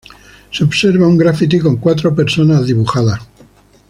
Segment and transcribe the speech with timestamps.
[0.51, 3.19] Se observa un grafiti con cuatro personas dibujadas.